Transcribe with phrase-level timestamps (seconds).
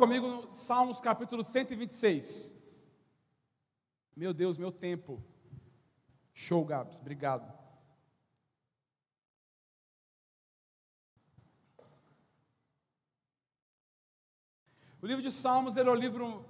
[0.00, 2.56] comigo no Salmos capítulo 126.
[4.16, 5.22] Meu Deus, meu tempo.
[6.32, 7.52] Show, Gabs, obrigado.
[15.02, 16.46] O livro de Salmos é o livro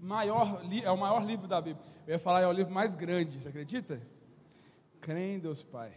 [0.00, 1.86] maior, é o maior livro da Bíblia.
[2.04, 4.02] Eu ia falar, é o livro mais grande, você acredita?
[5.00, 5.94] Crê em Deus Pai.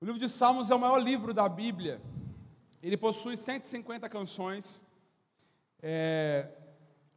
[0.00, 2.02] O livro de Salmos é o maior livro da Bíblia.
[2.82, 4.84] Ele possui 150 canções.
[5.88, 6.48] É,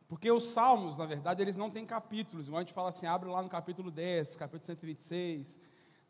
[0.07, 2.45] porque os salmos, na verdade, eles não têm capítulos.
[2.45, 5.59] Igual a gente fala assim, abre lá no capítulo 10, capítulo 126.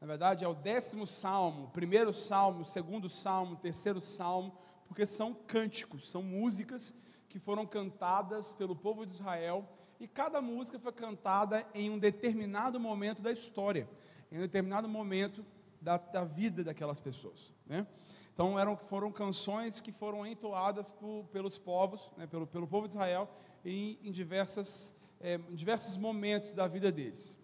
[0.01, 4.57] Na verdade, é o décimo salmo, primeiro salmo, segundo salmo, terceiro salmo,
[4.89, 6.93] porque são cânticos, são músicas
[7.29, 9.65] que foram cantadas pelo povo de Israel,
[9.97, 13.87] e cada música foi cantada em um determinado momento da história,
[14.29, 15.45] em um determinado momento
[15.79, 17.53] da, da vida daquelas pessoas.
[17.65, 17.87] Né?
[18.39, 22.93] Então eram, foram canções que foram entoadas por, pelos povos, né, pelo, pelo povo de
[22.93, 23.29] Israel,
[23.65, 27.35] em, em, diversas, é, em diversos momentos da vida deles.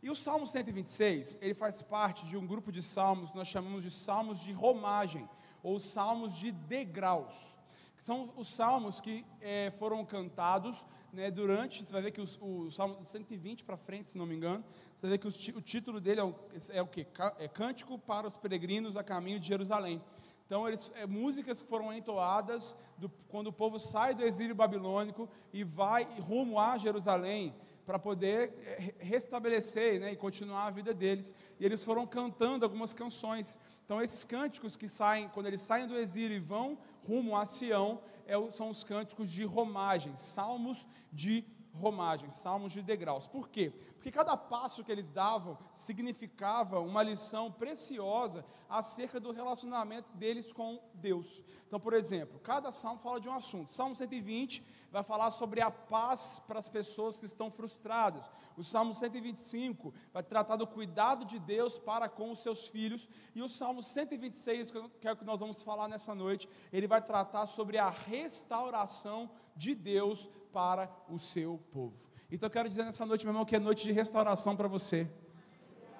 [0.00, 3.90] E o Salmo 126, ele faz parte de um grupo de salmos, nós chamamos de
[3.90, 5.28] salmos de romagem,
[5.60, 7.56] ou salmos de degraus
[8.04, 12.70] são os salmos que é, foram cantados né, durante, você vai ver que os, o
[12.70, 14.62] salmo 120 para frente, se não me engano,
[14.94, 16.34] você vai ver que o, o título dele é o,
[16.68, 17.06] é o que?
[17.38, 20.02] É Cântico para os Peregrinos a Caminho de Jerusalém.
[20.46, 25.28] Então, eles, é, músicas que foram entoadas do, quando o povo sai do exílio babilônico
[25.52, 27.54] e vai rumo a Jerusalém
[27.86, 31.34] para poder é, restabelecer né, e continuar a vida deles.
[31.58, 33.58] E eles foram cantando algumas canções.
[33.84, 38.00] Então, esses cânticos que saem, quando eles saem do exílio e vão rumo a Sião,
[38.26, 43.26] é, são os cânticos de romagem, salmos de romagem, salmos de degraus.
[43.26, 43.72] Por quê?
[43.94, 50.80] Porque cada passo que eles davam significava uma lição preciosa acerca do relacionamento deles com
[50.94, 51.42] Deus.
[51.66, 53.70] Então, por exemplo, cada salmo fala de um assunto.
[53.70, 58.30] Salmo 120 vai falar sobre a paz para as pessoas que estão frustradas.
[58.56, 63.08] O Salmo 125 vai tratar do cuidado de Deus para com os seus filhos.
[63.34, 64.70] E o Salmo 126,
[65.00, 69.28] que é o que nós vamos falar nessa noite, ele vai tratar sobre a restauração
[69.56, 71.98] de Deus para o seu povo.
[72.30, 75.10] Então eu quero dizer nessa noite, meu irmão, que é noite de restauração para você.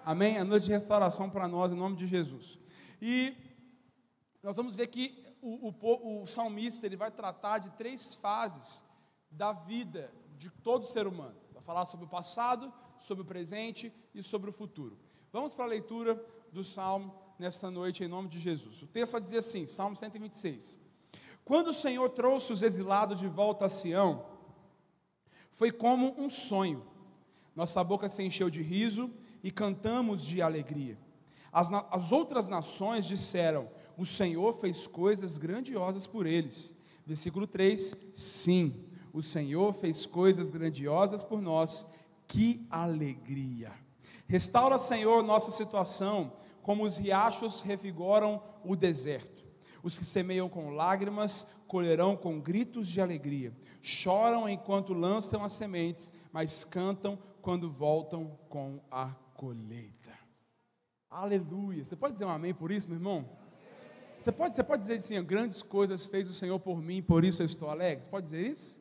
[0.04, 0.36] Amém?
[0.36, 2.56] É noite de restauração para nós, em nome de Jesus.
[3.02, 3.36] E
[4.40, 8.80] nós vamos ver que o, o, o salmista ele vai tratar de três fases
[9.28, 11.34] da vida de todo ser humano.
[11.52, 14.96] Vai falar sobre o passado, sobre o presente e sobre o futuro.
[15.32, 18.82] Vamos para a leitura do salmo nesta noite, em nome de Jesus.
[18.82, 20.78] O texto vai dizer assim, Salmo 126.
[21.44, 24.33] Quando o Senhor trouxe os exilados de volta a Sião,
[25.54, 26.84] foi como um sonho.
[27.56, 29.10] Nossa boca se encheu de riso
[29.42, 30.98] e cantamos de alegria.
[31.52, 36.74] As, as outras nações disseram: o Senhor fez coisas grandiosas por eles.
[37.06, 41.86] Versículo 3: Sim, o Senhor fez coisas grandiosas por nós,
[42.26, 43.72] que alegria.
[44.26, 46.32] Restaura, Senhor, nossa situação,
[46.62, 49.44] como os riachos revigoram o deserto.
[49.82, 53.52] Os que semeiam com lágrimas colherão com gritos de alegria.
[53.82, 60.16] Choram enquanto lançam as sementes, mas cantam quando voltam com a colheita.
[61.10, 61.84] Aleluia.
[61.84, 63.28] Você pode dizer um amém por isso, meu irmão?
[64.16, 67.42] Você pode, você pode dizer assim, grandes coisas fez o Senhor por mim, por isso
[67.42, 68.04] eu estou alegre?
[68.04, 68.80] Você pode dizer isso?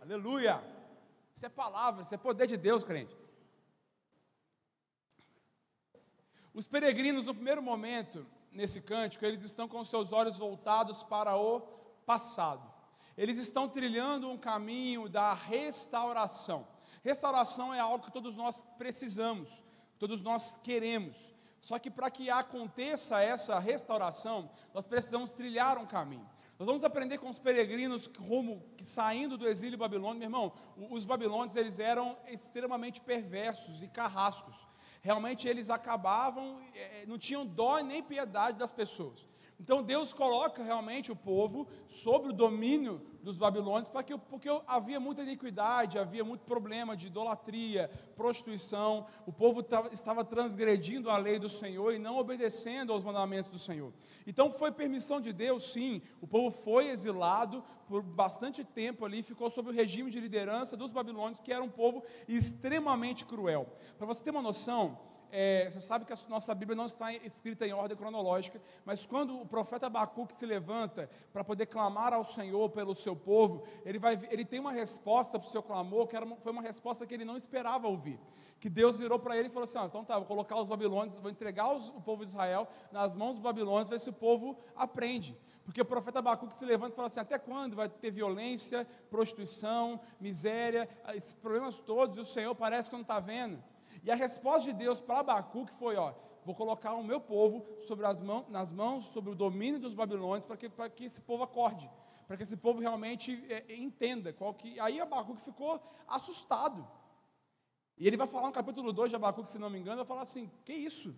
[0.00, 0.64] Aleluia!
[1.36, 3.14] Isso é palavra, isso é poder de Deus, crente.
[6.54, 11.60] Os peregrinos, no primeiro momento, nesse cântico, eles estão com seus olhos voltados para o
[12.04, 12.70] passado.
[13.16, 16.66] Eles estão trilhando um caminho da restauração.
[17.02, 19.62] Restauração é algo que todos nós precisamos
[20.02, 21.32] todos nós queremos.
[21.60, 26.28] Só que para que aconteça essa restauração, nós precisamos trilhar um caminho.
[26.58, 30.52] Nós vamos aprender com os peregrinos rumo que saindo do exílio babilônico, meu irmão,
[30.90, 34.66] os babilônios eles eram extremamente perversos e carrascos.
[35.02, 39.31] Realmente eles acabavam, eh, não tinham dó nem piedade das pessoas.
[39.62, 45.22] Então Deus coloca realmente o povo sobre o domínio dos babilônios, porque, porque havia muita
[45.22, 51.94] iniquidade, havia muito problema de idolatria, prostituição, o povo estava transgredindo a lei do Senhor
[51.94, 53.92] e não obedecendo aos mandamentos do Senhor.
[54.26, 59.48] Então foi permissão de Deus, sim, o povo foi exilado por bastante tempo ali, ficou
[59.48, 63.68] sob o regime de liderança dos babilônios, que era um povo extremamente cruel.
[63.96, 64.98] Para você ter uma noção,
[65.34, 69.40] é, você sabe que a nossa Bíblia não está escrita em ordem cronológica, mas quando
[69.40, 74.20] o profeta Abacuque se levanta para poder clamar ao Senhor pelo seu povo, ele, vai,
[74.30, 77.24] ele tem uma resposta para o seu clamor, que uma, foi uma resposta que ele
[77.24, 78.20] não esperava ouvir.
[78.60, 81.16] Que Deus virou para ele e falou assim: ah, então tá, vou colocar os babilônios,
[81.16, 84.58] vou entregar os, o povo de Israel nas mãos dos babilônios, ver se o povo
[84.76, 85.34] aprende.
[85.64, 89.98] Porque o profeta Abacuque se levanta e fala assim: até quando vai ter violência, prostituição,
[90.20, 93.71] miséria, esses problemas todos, e o Senhor parece que não está vendo.
[94.02, 96.12] E a resposta de Deus para Abacuque foi: ó,
[96.44, 100.44] vou colocar o meu povo sobre as mãos, nas mãos, sobre o domínio dos babilônios,
[100.44, 101.88] para que, para que esse povo acorde,
[102.26, 104.78] para que esse povo realmente é, entenda qual que.
[104.80, 106.86] Aí Abacuque ficou assustado.
[107.96, 110.22] E ele vai falar no capítulo 2 de Abacuque, se não me engano, vai falar
[110.22, 111.14] assim: que isso?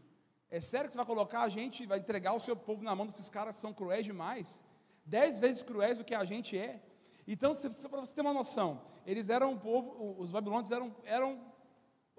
[0.51, 3.07] É sério que você vai colocar a gente, vai entregar o seu povo na mão
[3.07, 4.65] desses caras que são cruéis demais?
[5.05, 6.83] Dez vezes cruéis do que a gente é.
[7.27, 11.41] Então, para você ter uma noção, eles eram um povo, os babilônios eram, eram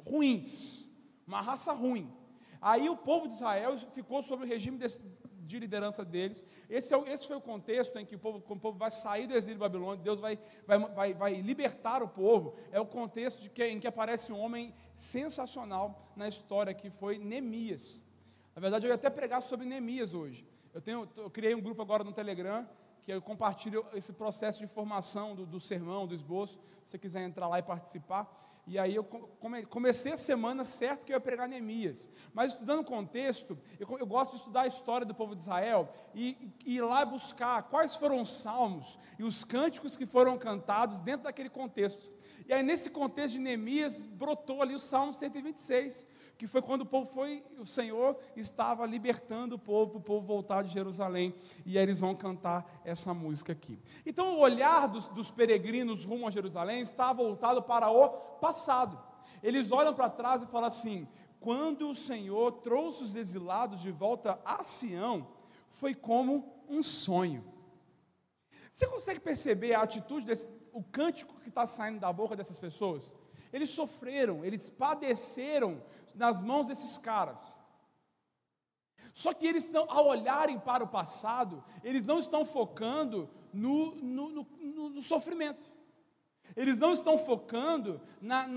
[0.06, 0.90] ruins,
[1.28, 2.14] uma raça ruim.
[2.62, 4.88] Aí o povo de Israel ficou sob o regime de,
[5.42, 6.44] de liderança deles.
[6.70, 9.36] Esse, é, esse, foi o contexto em que o povo, o povo vai sair do
[9.36, 12.56] exílio babilônico, Deus vai, vai, vai, vai libertar o povo.
[12.72, 18.04] É o contexto que, em que aparece um homem sensacional na história, que foi Neemias.
[18.56, 20.48] Na verdade, eu ia até pregar sobre Neemias hoje.
[20.74, 22.68] Eu, tenho, eu criei um grupo agora no Telegram,
[23.06, 27.22] que eu compartilho esse processo de formação do, do sermão, do esboço, se você quiser
[27.22, 28.42] entrar lá e participar.
[28.68, 32.10] E aí eu comecei a semana certo que eu ia pregar Neemias.
[32.34, 35.88] Mas estudando o contexto, eu, eu, gosto de estudar a história do povo de Israel
[36.16, 41.00] e, e ir lá buscar quais foram os salmos e os cânticos que foram cantados
[41.00, 42.12] dentro daquele contexto.
[42.48, 46.86] E aí, nesse contexto de Neemias, brotou ali o Salmo 126, que foi quando o
[46.86, 51.34] povo foi, o Senhor estava libertando o povo, para o povo voltar de Jerusalém,
[51.66, 53.80] e aí eles vão cantar essa música aqui.
[54.06, 58.10] Então o olhar dos, dos peregrinos rumo a Jerusalém está voltado para o
[58.40, 59.02] passado.
[59.42, 61.08] Eles olham para trás e falam assim:
[61.40, 65.28] quando o Senhor trouxe os exilados de volta a Sião,
[65.70, 67.44] foi como um sonho.
[68.72, 73.14] Você consegue perceber a atitude, desse, o cântico que está saindo da boca dessas pessoas?
[73.54, 75.82] Eles sofreram, eles padeceram
[76.16, 77.56] nas mãos desses caras.
[79.14, 84.30] Só que eles estão, ao olharem para o passado, eles não estão focando no, no,
[84.30, 85.72] no, no sofrimento.
[86.56, 88.48] Eles não estão focando na,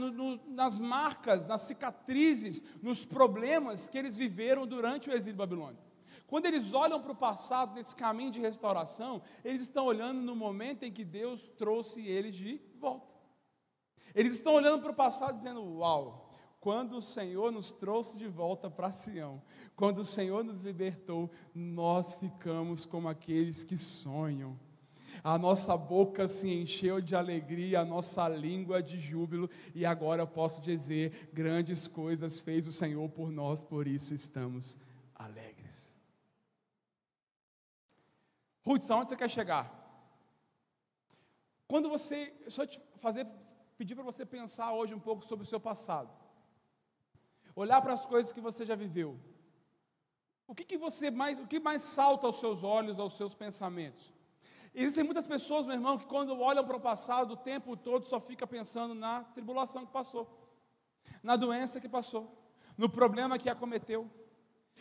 [0.49, 5.83] nas marcas, nas cicatrizes, nos problemas que eles viveram durante o exílio babilônico.
[6.27, 10.83] Quando eles olham para o passado, nesse caminho de restauração, eles estão olhando no momento
[10.83, 13.07] em que Deus trouxe eles de volta.
[14.15, 16.28] Eles estão olhando para o passado dizendo: Uau,
[16.61, 19.41] quando o Senhor nos trouxe de volta para Sião,
[19.77, 24.59] quando o Senhor nos libertou, nós ficamos como aqueles que sonham.
[25.23, 30.27] A nossa boca se encheu de alegria, a nossa língua de júbilo, e agora eu
[30.27, 34.79] posso dizer: grandes coisas fez o Senhor por nós, por isso estamos
[35.15, 35.95] alegres.
[38.65, 39.75] Ruth, aonde você quer chegar?
[41.67, 43.27] Quando você, só te fazer
[43.77, 46.11] pedir para você pensar hoje um pouco sobre o seu passado.
[47.63, 49.19] Olhar para as coisas que você já viveu.
[50.47, 54.13] O que, que você mais, o que mais salta aos seus olhos, aos seus pensamentos?
[54.73, 58.21] Existem muitas pessoas, meu irmão, que quando olham para o passado, o tempo todo só
[58.21, 60.25] fica pensando na tribulação que passou,
[61.21, 62.33] na doença que passou,
[62.77, 64.09] no problema que acometeu,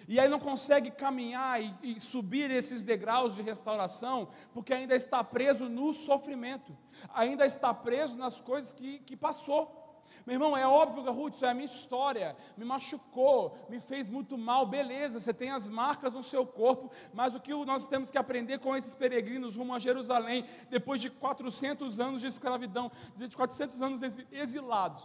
[0.07, 5.23] e aí não consegue caminhar e, e, subir esses degraus de restauração, porque ainda está
[5.23, 6.77] preso no sofrimento,
[7.11, 9.86] ainda está preso nas coisas que, que passou.
[10.25, 14.09] Meu irmão, é óbvio que Ruth, isso é a minha história, me machucou, me fez
[14.09, 18.11] muito mal, beleza, você tem as marcas no seu corpo, mas o que nós temos
[18.11, 23.35] que aprender com esses peregrinos rumo a Jerusalém, depois de 400 anos de escravidão, de
[23.35, 24.01] 400 anos
[24.31, 25.03] exilados.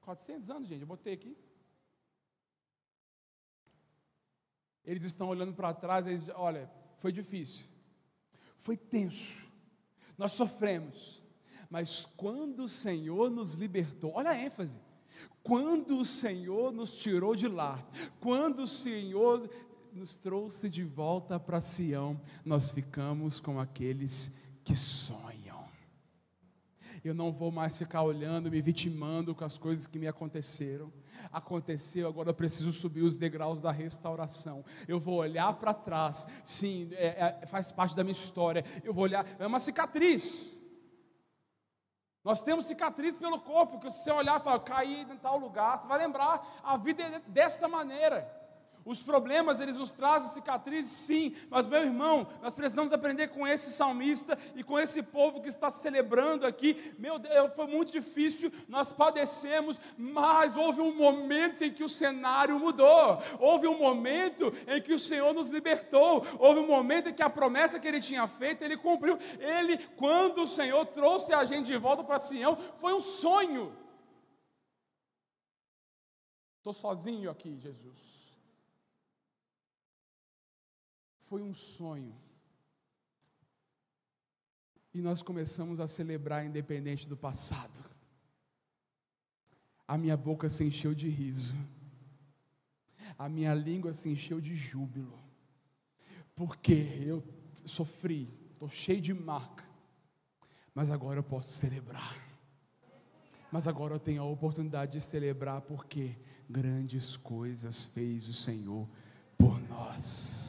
[0.00, 1.36] 400 anos, gente, eu botei aqui.
[4.84, 7.66] Eles estão olhando para trás eles olha, foi difícil,
[8.56, 9.40] foi tenso,
[10.16, 11.19] nós sofremos,
[11.70, 14.78] mas quando o Senhor nos libertou, olha a ênfase,
[15.42, 17.82] quando o Senhor nos tirou de lá,
[18.18, 19.48] quando o Senhor
[19.92, 24.32] nos trouxe de volta para Sião, nós ficamos com aqueles
[24.64, 25.64] que sonham.
[27.02, 30.92] Eu não vou mais ficar olhando, me vitimando com as coisas que me aconteceram
[31.32, 34.64] aconteceu, agora eu preciso subir os degraus da restauração.
[34.88, 38.64] Eu vou olhar para trás, sim, é, é, faz parte da minha história.
[38.82, 40.59] Eu vou olhar, é uma cicatriz.
[42.22, 45.78] Nós temos cicatriz pelo corpo, que se você olhar e falar, caí em tal lugar,
[45.78, 48.39] você vai lembrar, a vida é desta maneira.
[48.84, 53.70] Os problemas, eles nos trazem cicatrizes, sim, mas meu irmão, nós precisamos aprender com esse
[53.72, 56.94] salmista e com esse povo que está celebrando aqui.
[56.98, 62.58] Meu Deus, foi muito difícil, nós padecemos, mas houve um momento em que o cenário
[62.58, 67.22] mudou, houve um momento em que o Senhor nos libertou, houve um momento em que
[67.22, 69.18] a promessa que ele tinha feito, ele cumpriu.
[69.38, 73.76] Ele, quando o Senhor trouxe a gente de volta para Sião, foi um sonho.
[76.58, 78.19] Estou sozinho aqui, Jesus.
[81.30, 82.12] Foi um sonho.
[84.92, 87.84] E nós começamos a celebrar independente do passado.
[89.86, 91.54] A minha boca se encheu de riso.
[93.16, 95.16] A minha língua se encheu de júbilo.
[96.34, 96.72] Porque
[97.06, 97.22] eu
[97.64, 99.64] sofri, estou cheio de marca.
[100.74, 102.16] Mas agora eu posso celebrar.
[103.52, 106.18] Mas agora eu tenho a oportunidade de celebrar porque
[106.48, 108.88] grandes coisas fez o Senhor
[109.38, 110.39] por nós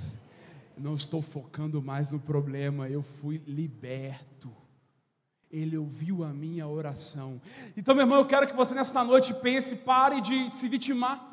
[0.82, 4.52] não estou focando mais no problema, eu fui liberto.
[5.50, 7.42] Ele ouviu a minha oração.
[7.76, 11.30] Então, meu irmão, eu quero que você nesta noite pense, pare de se vitimar.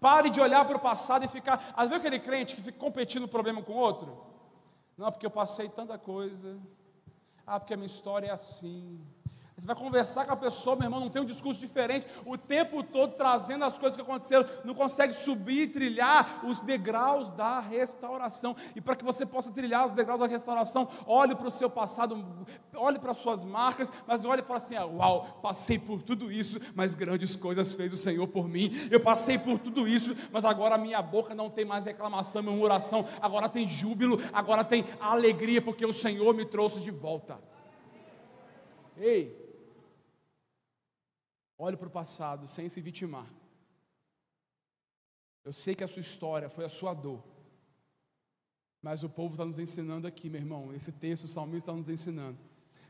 [0.00, 1.72] Pare de olhar para o passado e ficar.
[1.76, 4.16] Às vezes aquele crente que fica competindo o problema com o outro.
[4.96, 6.58] Não, porque eu passei tanta coisa.
[7.46, 9.00] Ah, porque a minha história é assim.
[9.58, 12.80] Você vai conversar com a pessoa, meu irmão, não tem um discurso diferente, o tempo
[12.80, 18.54] todo trazendo as coisas que aconteceram, não consegue subir e trilhar os degraus da restauração.
[18.76, 22.24] E para que você possa trilhar os degraus da restauração, olhe para o seu passado,
[22.72, 26.30] olhe para as suas marcas, mas olhe e fale assim: ah, Uau, passei por tudo
[26.30, 28.70] isso, mas grandes coisas fez o Senhor por mim.
[28.92, 33.04] Eu passei por tudo isso, mas agora a minha boca não tem mais reclamação, murmuração,
[33.20, 37.40] agora tem júbilo, agora tem alegria, porque o Senhor me trouxe de volta.
[38.96, 39.47] Ei,
[41.58, 43.26] Olhe para o passado sem se vitimar.
[45.44, 47.24] Eu sei que a sua história foi a sua dor.
[48.80, 50.72] Mas o povo está nos ensinando aqui, meu irmão.
[50.72, 52.38] Esse texto, o salmista está nos ensinando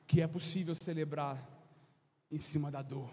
[0.06, 1.46] que é possível celebrar
[2.30, 3.10] em cima da dor.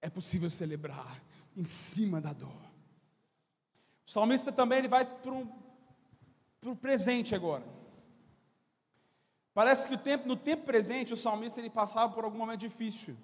[0.00, 1.22] É possível celebrar
[1.56, 2.62] em cima da dor.
[4.06, 7.64] O salmista também ele vai para o presente agora.
[9.52, 13.16] Parece que o tempo, no tempo presente o salmista ele passava por algum momento difícil.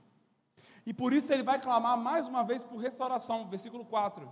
[0.87, 4.29] E por isso ele vai clamar mais uma vez por restauração, versículo 4.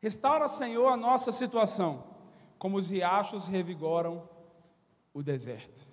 [0.00, 2.04] Restaura, Senhor, a nossa situação,
[2.58, 4.28] como os riachos revigoram
[5.12, 5.86] o deserto.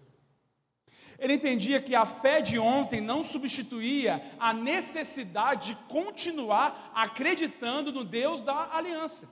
[1.17, 8.03] Ele entendia que a fé de ontem não substituía a necessidade de continuar acreditando no
[8.03, 9.29] Deus da aliança.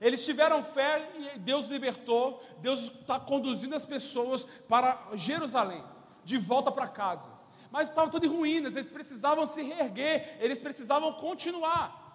[0.00, 5.84] Eles tiveram fé e Deus libertou, Deus está conduzindo as pessoas para Jerusalém,
[6.24, 7.37] de volta para casa
[7.70, 12.06] mas estavam tudo em ruínas, eles precisavam se reerguer, eles precisavam continuar.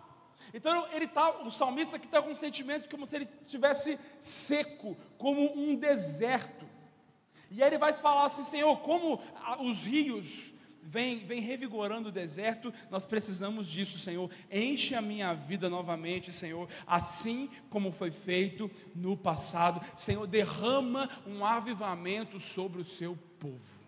[0.54, 4.96] Então ele tá, o salmista aqui está com um sentimento como se ele estivesse seco,
[5.18, 6.66] como um deserto.
[7.50, 9.20] E aí ele vai falar assim, Senhor, como
[9.60, 14.30] os rios vêm vem revigorando o deserto, nós precisamos disso, Senhor.
[14.52, 19.82] Enche a minha vida novamente, Senhor, assim como foi feito no passado.
[19.96, 23.83] Senhor, derrama um avivamento sobre o seu povo.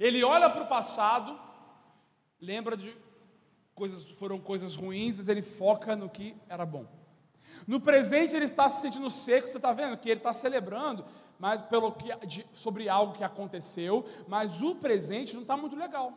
[0.00, 1.38] Ele olha para o passado,
[2.40, 2.96] lembra de
[3.74, 6.86] coisas, foram coisas ruins, mas ele foca no que era bom.
[7.66, 11.04] No presente ele está se sentindo seco, você está vendo que ele está celebrando,
[11.38, 16.14] mas pelo que, de, sobre algo que aconteceu, mas o presente não está muito legal.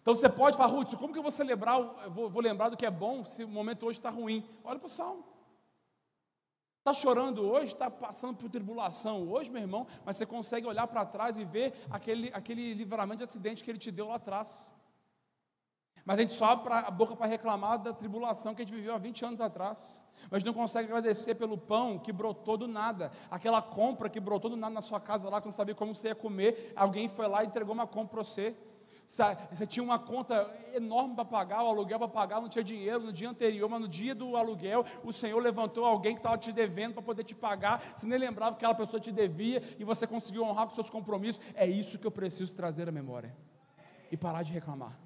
[0.00, 2.78] Então você pode falar, Ruth, como que eu vou celebrar, eu vou, vou lembrar do
[2.78, 4.48] que é bom se o momento hoje está ruim?
[4.64, 5.29] Olha para o salmo.
[6.80, 11.04] Está chorando hoje, está passando por tribulação hoje, meu irmão, mas você consegue olhar para
[11.04, 14.74] trás e ver aquele, aquele livramento de acidente que ele te deu lá atrás.
[16.06, 18.94] Mas a gente só abre a boca para reclamar da tribulação que a gente viveu
[18.94, 20.06] há 20 anos atrás.
[20.30, 23.12] Mas não consegue agradecer pelo pão que brotou do nada.
[23.30, 25.94] Aquela compra que brotou do nada na sua casa lá, que você não sabia como
[25.94, 26.72] você ia comer.
[26.74, 28.56] Alguém foi lá e entregou uma compra para você.
[29.10, 33.12] Você tinha uma conta enorme para pagar, o aluguel para pagar, não tinha dinheiro no
[33.12, 36.94] dia anterior, mas no dia do aluguel, o Senhor levantou alguém que estava te devendo
[36.94, 37.82] para poder te pagar.
[37.96, 41.42] Você nem lembrava que aquela pessoa te devia e você conseguiu honrar com seus compromissos.
[41.56, 43.36] É isso que eu preciso trazer à memória
[44.12, 44.96] e parar de reclamar.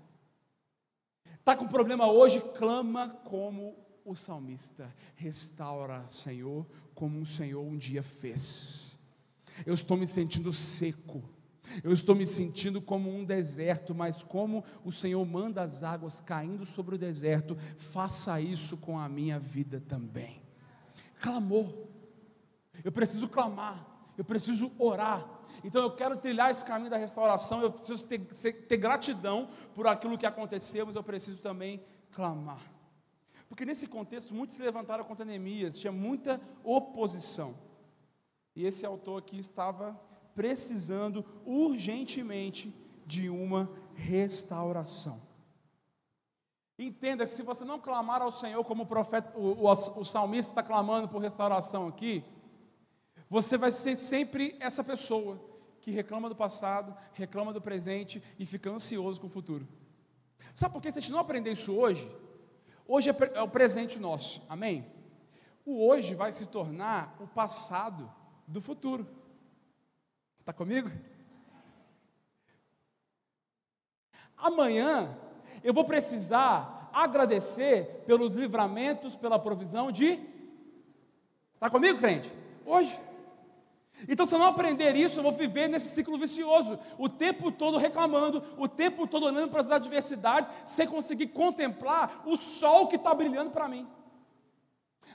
[1.38, 2.42] Está com problema hoje?
[2.58, 4.94] Clama como o salmista.
[5.16, 8.98] Restaura, Senhor, como o Senhor um dia fez.
[9.64, 11.22] Eu estou me sentindo seco
[11.82, 16.64] eu estou me sentindo como um deserto, mas como o Senhor manda as águas caindo
[16.64, 20.42] sobre o deserto, faça isso com a minha vida também.
[21.20, 21.72] Clamor.
[22.82, 23.86] Eu preciso clamar.
[24.16, 25.28] eu preciso orar.
[25.64, 30.18] Então eu quero trilhar esse caminho da restauração, eu preciso ter, ter gratidão por aquilo
[30.18, 32.60] que aconteceu, mas eu preciso também clamar.
[33.48, 37.54] Porque nesse contexto, muitos se levantaram contra Neemias, tinha muita oposição.
[38.54, 39.98] E esse autor aqui estava
[40.34, 42.74] precisando urgentemente
[43.06, 45.20] de uma restauração.
[46.78, 50.52] Entenda que se você não clamar ao Senhor como o profeta, o, o, o salmista
[50.52, 52.24] está clamando por restauração aqui,
[53.30, 55.40] você vai ser sempre essa pessoa
[55.80, 59.68] que reclama do passado, reclama do presente e fica ansioso com o futuro.
[60.54, 62.10] Sabe por que se a gente não aprender isso hoje?
[62.86, 64.86] Hoje é, é o presente nosso, amém?
[65.64, 68.10] O hoje vai se tornar o passado
[68.46, 69.06] do futuro.
[70.44, 70.90] Está comigo?
[74.36, 75.16] Amanhã
[75.62, 80.20] eu vou precisar agradecer pelos livramentos, pela provisão de.
[81.54, 82.30] Está comigo, crente?
[82.66, 83.00] Hoje.
[84.06, 87.78] Então, se eu não aprender isso, eu vou viver nesse ciclo vicioso, o tempo todo
[87.78, 93.14] reclamando, o tempo todo olhando para as adversidades, sem conseguir contemplar o sol que está
[93.14, 93.88] brilhando para mim.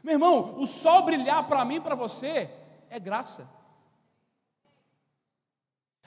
[0.03, 2.49] Meu irmão, o sol brilhar para mim, para você,
[2.89, 3.58] é graça.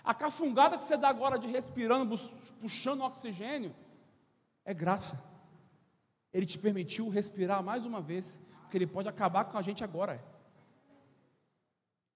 [0.04, 2.18] A cafungada que você dá agora de respirando,
[2.61, 3.75] puxando oxigênio,
[4.64, 5.23] é graça.
[6.32, 10.23] Ele te permitiu respirar mais uma vez, porque ele pode acabar com a gente agora.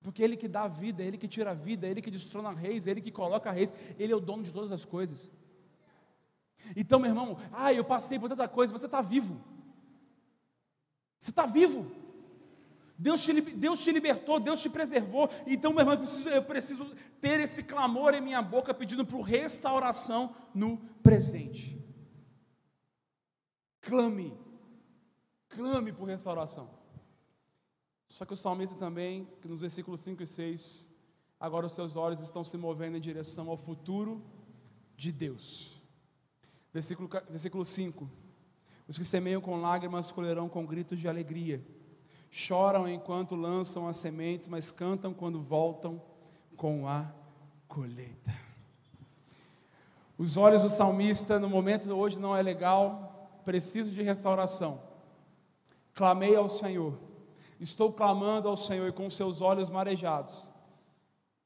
[0.00, 2.86] Porque ele que dá a vida, ele que tira a vida, ele que destrona reis,
[2.86, 5.30] ele que coloca reis, ele é o dono de todas as coisas.
[6.74, 9.40] Então, meu irmão, ah, eu passei por tanta coisa, você está vivo.
[11.18, 11.90] Você está vivo.
[12.98, 15.28] Deus te, Deus te libertou, Deus te preservou.
[15.46, 19.22] Então, meu irmão, eu preciso, eu preciso ter esse clamor em minha boca pedindo por
[19.22, 21.84] restauração no presente.
[23.82, 24.36] Clame,
[25.48, 26.70] clame por restauração.
[28.08, 30.88] Só que o salmista também, nos versículos 5 e 6,
[31.38, 34.24] agora os seus olhos estão se movendo em direção ao futuro
[34.96, 35.80] de Deus.
[36.72, 38.10] Versículo, versículo 5:
[38.88, 41.62] Os que semeiam com lágrimas colherão com gritos de alegria,
[42.30, 46.00] choram enquanto lançam as sementes, mas cantam quando voltam
[46.56, 47.06] com a
[47.68, 48.34] colheita.
[50.18, 54.80] Os olhos do salmista no momento de hoje não é legal, preciso de restauração.
[55.94, 57.06] Clamei ao Senhor
[57.58, 60.48] Estou clamando ao Senhor e com seus olhos marejados.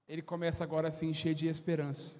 [0.08, 2.16] Ele começa agora a se encher de esperança.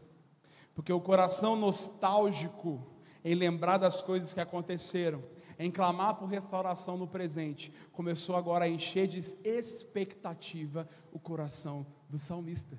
[0.75, 2.87] Porque o coração nostálgico
[3.25, 5.23] em lembrar das coisas que aconteceram,
[5.61, 12.17] em clamar por restauração no presente, começou agora a encher de expectativa o coração do
[12.17, 12.79] salmista.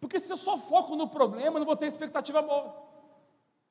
[0.00, 2.80] Porque se eu só foco no problema, eu não vou ter expectativa boa.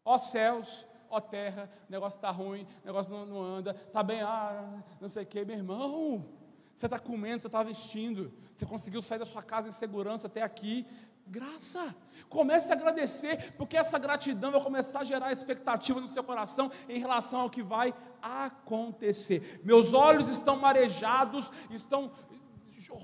[0.04, 4.22] Ó céus, ó terra, o negócio está ruim, o negócio não, não anda, está bem,
[4.22, 6.26] ah, não sei o que, meu irmão.
[6.76, 10.42] Você está comendo, você está vestindo, você conseguiu sair da sua casa em segurança até
[10.42, 10.86] aqui.
[11.32, 11.96] Graça,
[12.28, 17.00] comece a agradecer, porque essa gratidão vai começar a gerar expectativa no seu coração em
[17.00, 19.62] relação ao que vai acontecer.
[19.64, 22.12] Meus olhos estão marejados, estão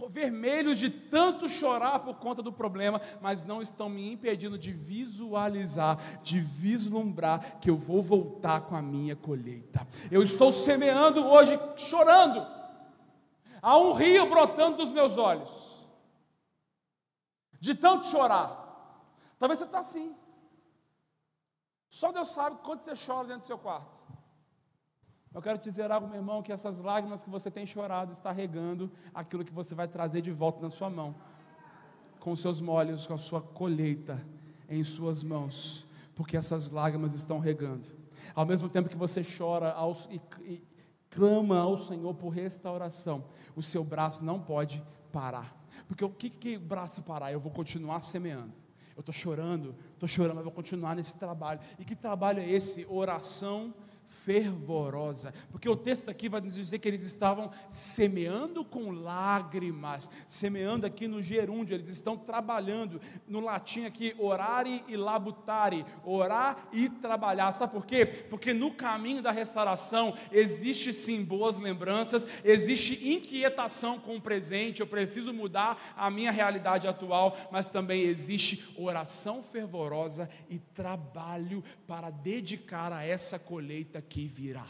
[0.09, 5.97] vermelhos de tanto chorar por conta do problema, mas não estão me impedindo de visualizar,
[6.21, 9.87] de vislumbrar que eu vou voltar com a minha colheita.
[10.11, 12.45] Eu estou semeando hoje chorando.
[13.61, 15.66] Há um rio brotando dos meus olhos.
[17.59, 18.65] De tanto chorar.
[19.39, 20.15] Talvez você está assim.
[21.89, 23.97] Só Deus sabe quanto você chora dentro do seu quarto.
[25.33, 28.31] Eu quero te dizer algo, meu irmão, que essas lágrimas que você tem chorado está
[28.31, 31.15] regando aquilo que você vai trazer de volta na sua mão,
[32.19, 34.25] com seus molhos, com a sua colheita
[34.67, 37.87] em suas mãos, porque essas lágrimas estão regando.
[38.35, 39.75] Ao mesmo tempo que você chora
[40.09, 40.67] e, e
[41.09, 43.23] clama ao Senhor por restauração,
[43.55, 45.56] o seu braço não pode parar.
[45.87, 47.31] Porque o que que o braço parar?
[47.31, 48.53] Eu vou continuar semeando.
[48.95, 51.59] Eu estou chorando, estou chorando, mas vou continuar nesse trabalho.
[51.77, 52.85] E que trabalho é esse?
[52.89, 53.73] Oração
[54.07, 60.85] fervorosa, porque o texto aqui vai nos dizer que eles estavam semeando com lágrimas, semeando
[60.85, 67.51] aqui no gerúndio, eles estão trabalhando, no latim aqui, orare e labutare, orar e trabalhar,
[67.51, 68.05] sabe por quê?
[68.05, 74.87] Porque no caminho da restauração existe sim boas lembranças, existe inquietação com o presente, eu
[74.87, 82.91] preciso mudar a minha realidade atual, mas também existe oração fervorosa e trabalho para dedicar
[82.91, 84.67] a essa colheita que virá.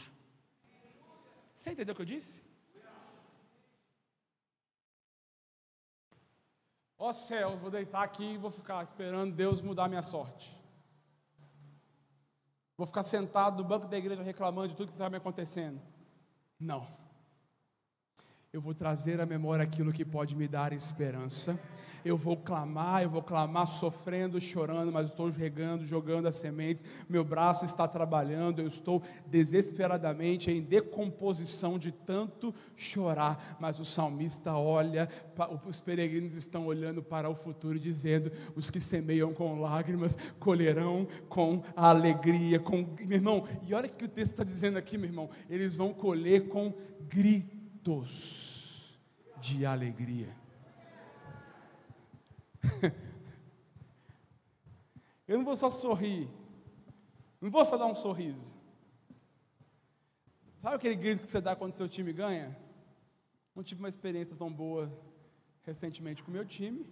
[1.54, 2.40] Você entendeu o que eu disse?
[6.98, 10.56] Ó oh, céus, vou deitar aqui e vou ficar esperando Deus mudar minha sorte.
[12.76, 15.80] Vou ficar sentado no banco da igreja reclamando de tudo que está me acontecendo.
[16.58, 16.86] Não.
[18.52, 21.58] Eu vou trazer à memória aquilo que pode me dar esperança
[22.08, 27.24] eu vou clamar, eu vou clamar sofrendo, chorando, mas estou regando, jogando as sementes, meu
[27.24, 35.08] braço está trabalhando, eu estou desesperadamente em decomposição de tanto chorar, mas o salmista olha,
[35.66, 41.62] os peregrinos estão olhando para o futuro, dizendo: os que semeiam com lágrimas colherão com
[41.76, 45.30] alegria, com meu irmão, e olha o que o texto está dizendo aqui, meu irmão,
[45.48, 46.72] eles vão colher com
[47.08, 48.98] gritos
[49.40, 50.47] de alegria.
[55.26, 56.28] Eu não vou só sorrir,
[57.40, 58.56] não vou só dar um sorriso.
[60.60, 62.56] Sabe aquele grito que você dá quando seu time ganha?
[63.54, 64.90] Não tive uma experiência tão boa
[65.62, 66.86] recentemente com o meu time,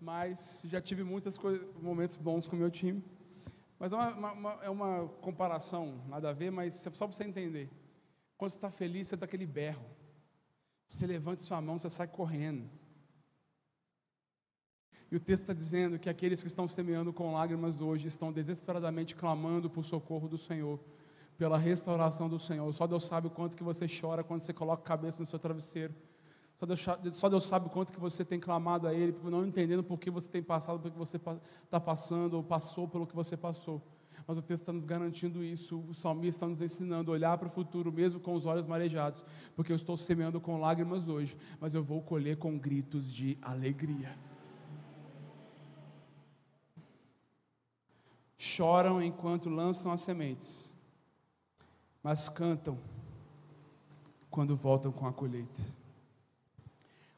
[0.00, 1.38] mas já tive muitos
[1.80, 3.04] momentos bons com o meu time.
[3.78, 7.70] Mas é uma, uma, é uma comparação, nada a ver, mas só para você entender.
[8.36, 9.84] Quando você está feliz, você dá aquele berro.
[10.86, 12.68] Você levanta sua mão, você sai correndo.
[15.14, 19.14] E o texto está dizendo que aqueles que estão semeando com lágrimas hoje estão desesperadamente
[19.14, 20.80] clamando por socorro do Senhor,
[21.38, 22.72] pela restauração do Senhor.
[22.72, 25.38] Só Deus sabe o quanto que você chora quando você coloca a cabeça no seu
[25.38, 25.94] travesseiro.
[26.58, 29.84] Só Deus, só Deus sabe o quanto que você tem clamado a Ele, não entendendo
[29.84, 33.36] por que você tem passado, por que você está passando, ou passou pelo que você
[33.36, 33.80] passou.
[34.26, 37.46] Mas o texto está nos garantindo isso, o salmista está nos ensinando a olhar para
[37.46, 39.24] o futuro, mesmo com os olhos marejados,
[39.54, 44.33] porque eu estou semeando com lágrimas hoje, mas eu vou colher com gritos de alegria.
[48.36, 50.70] Choram enquanto lançam as sementes,
[52.02, 52.78] mas cantam
[54.30, 55.62] quando voltam com a colheita.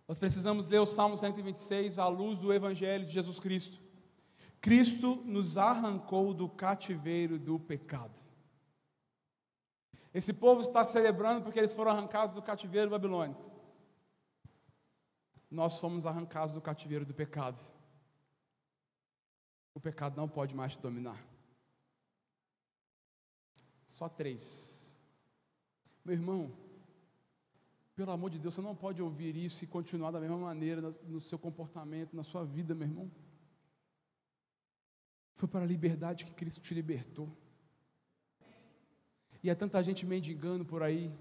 [0.06, 3.80] Nós precisamos ler o Salmo 126 à luz do Evangelho de Jesus Cristo.
[4.60, 8.22] Cristo nos arrancou do cativeiro do pecado.
[10.14, 13.44] Esse povo está celebrando porque eles foram arrancados do cativeiro babilônico.
[15.50, 17.60] Nós fomos arrancados do cativeiro do pecado
[19.76, 21.22] o pecado não pode mais te dominar.
[23.84, 24.96] Só três.
[26.02, 26.50] Meu irmão,
[27.94, 31.20] pelo amor de Deus, você não pode ouvir isso e continuar da mesma maneira no
[31.20, 33.12] seu comportamento, na sua vida, meu irmão.
[35.34, 37.30] Foi para a liberdade que Cristo te libertou.
[39.42, 41.14] E há tanta gente mendigando por aí,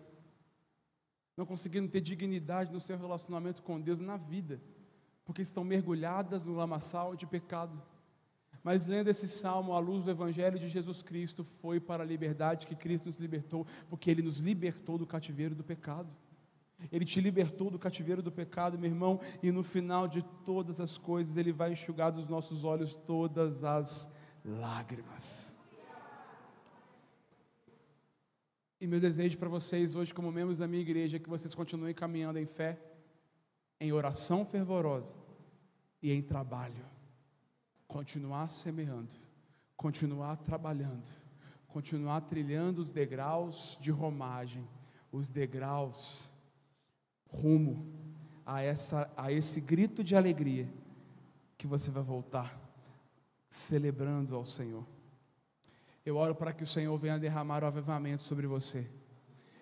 [1.35, 4.61] não conseguindo ter dignidade no seu relacionamento com Deus na vida,
[5.25, 7.83] porque estão mergulhadas no lamaçal de pecado.
[8.65, 12.65] Mas lendo esse salmo à luz do Evangelho de Jesus Cristo, foi para a liberdade
[12.65, 16.09] que Cristo nos libertou, porque Ele nos libertou do cativeiro do pecado.
[16.91, 20.97] Ele te libertou do cativeiro do pecado, meu irmão, e no final de todas as
[20.97, 24.11] coisas, Ele vai enxugar dos nossos olhos todas as
[24.43, 25.55] lágrimas.
[28.81, 31.93] E meu desejo para vocês hoje, como membros da minha igreja, é que vocês continuem
[31.93, 32.79] caminhando em fé,
[33.79, 35.15] em oração fervorosa
[36.01, 36.94] e em trabalho
[37.95, 39.13] continuar semeando,
[39.77, 41.09] continuar trabalhando,
[41.65, 44.67] continuar trilhando os degraus de romagem,
[45.13, 46.29] os degraus
[47.29, 47.87] rumo
[48.45, 50.67] a, essa, a esse grito de alegria
[51.57, 52.59] que você vai voltar
[53.49, 54.85] celebrando ao Senhor.
[56.05, 58.85] Eu oro para que o Senhor venha derramar o avivamento sobre você.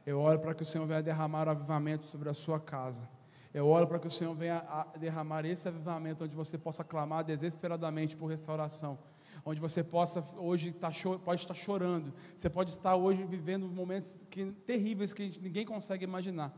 [0.08, 3.08] Eu oro para que o Senhor venha derramar o avivamento sobre a sua casa.
[3.54, 4.66] Eu oro para que o Senhor venha
[5.00, 8.98] derramar esse avivamento, onde você possa clamar desesperadamente por restauração.
[9.46, 10.89] Onde você possa hoje tá
[11.24, 12.12] pode estar chorando.
[12.36, 16.52] Você pode estar hoje vivendo momentos que, terríveis que ninguém consegue imaginar.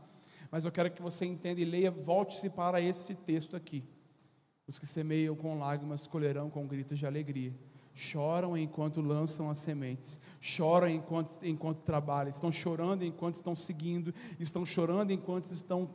[0.50, 3.84] Mas eu quero que você entenda e leia, volte-se para esse texto aqui.
[4.66, 7.54] Os que semeiam com lágrimas colherão com gritos de alegria.
[7.94, 14.66] Choram enquanto lançam as sementes, choram enquanto, enquanto trabalham, estão chorando enquanto estão seguindo, estão
[14.66, 15.88] chorando enquanto estão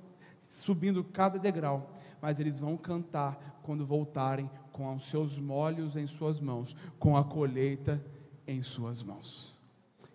[0.52, 6.42] subindo cada degrau, mas eles vão cantar quando voltarem com os seus molhos em suas
[6.42, 8.04] mãos, com a colheita
[8.46, 9.58] em suas mãos.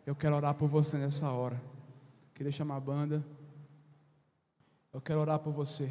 [0.04, 1.60] Eu quero orar por você nessa hora.
[2.34, 3.24] Queria chamar a banda.
[4.92, 5.90] Eu quero orar por você.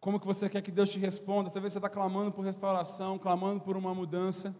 [0.00, 1.48] Como que você quer que Deus te responda?
[1.48, 4.54] Talvez você está clamando por restauração, clamando por uma mudança.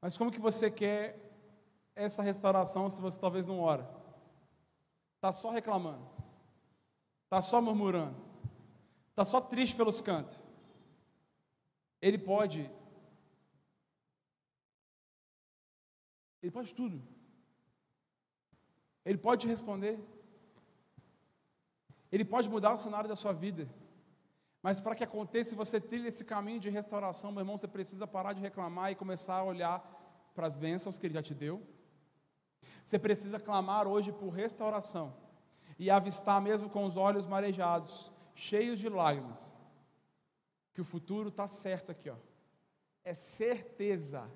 [0.00, 1.18] Mas como que você quer
[1.94, 3.88] essa restauração se você talvez não ora?
[5.16, 6.21] Está só reclamando.
[7.32, 8.14] Está só murmurando.
[9.08, 10.38] Está só triste pelos cantos.
[11.98, 12.70] Ele pode.
[16.42, 17.02] Ele pode tudo.
[19.02, 19.98] Ele pode te responder.
[22.10, 23.66] Ele pode mudar o cenário da sua vida.
[24.62, 28.34] Mas para que aconteça, você trilhe esse caminho de restauração, meu irmão, você precisa parar
[28.34, 29.80] de reclamar e começar a olhar
[30.34, 31.66] para as bênçãos que Ele já te deu.
[32.84, 35.31] Você precisa clamar hoje por restauração.
[35.78, 39.52] E avistar mesmo com os olhos marejados, cheios de lágrimas,
[40.72, 42.16] que o futuro está certo aqui, ó.
[43.04, 44.30] É certeza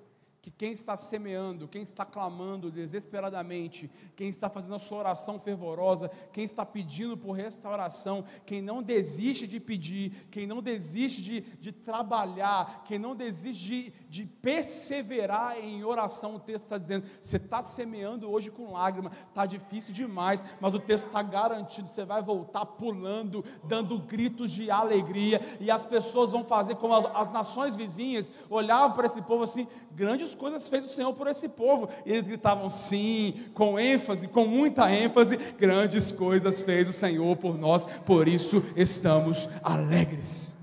[0.47, 6.09] que quem está semeando, quem está clamando desesperadamente, quem está fazendo a sua oração fervorosa,
[6.31, 11.73] quem está pedindo por restauração, quem não desiste de pedir, quem não desiste de, de
[11.73, 17.61] trabalhar, quem não desiste de, de perseverar em oração, o texto está dizendo: você está
[17.61, 22.65] semeando hoje com lágrima, está difícil demais, mas o texto está garantido, você vai voltar
[22.65, 28.31] pulando, dando gritos de alegria, e as pessoas vão fazer como as, as nações vizinhas
[28.49, 31.89] olhavam para esse povo assim, grandes coisas fez o Senhor por esse povo.
[32.05, 37.57] E eles gritavam sim, com ênfase, com muita ênfase: grandes coisas fez o Senhor por
[37.57, 40.55] nós, por isso estamos alegres.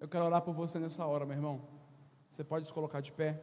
[0.00, 1.60] Eu quero orar por você nessa hora, meu irmão.
[2.30, 3.40] Você pode se colocar de pé.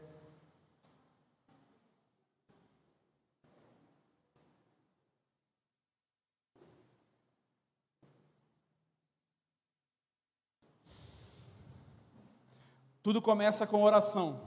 [13.04, 14.42] Tudo começa com oração,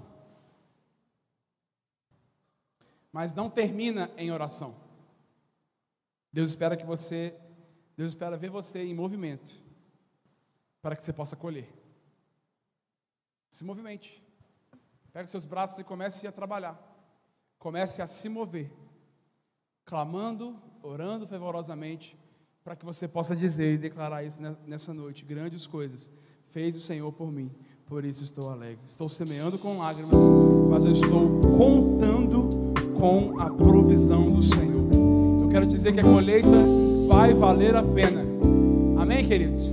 [3.11, 4.77] mas não termina em oração.
[6.33, 7.37] Deus espera que você,
[7.97, 9.61] Deus espera ver você em movimento,
[10.81, 11.69] para que você possa colher.
[13.51, 14.23] Se movimente,
[15.13, 16.81] pega seus braços e comece a trabalhar,
[17.59, 18.73] comece a se mover,
[19.85, 22.17] clamando, orando fervorosamente,
[22.63, 26.09] para que você possa dizer e declarar isso nessa noite: grandes coisas
[26.47, 27.53] fez o Senhor por mim
[27.89, 28.79] por isso estou alegre.
[28.87, 30.19] Estou semeando com lágrimas,
[30.71, 34.89] mas eu estou contando com a provisão do Senhor.
[35.41, 36.49] Eu quero dizer que a colheita
[37.09, 38.23] vai valer a pena.
[38.97, 39.69] Amém, queridos?